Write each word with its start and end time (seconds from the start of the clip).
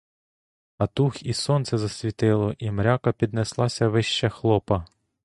А 0.77 0.87
туг 0.87 1.15
і 1.21 1.33
сонце 1.33 1.77
засвітило, 1.77 2.53
і 2.57 2.71
мряка 2.71 3.11
піднеслася 3.11 3.87
вище 3.87 4.29
хлопа. 4.29 4.85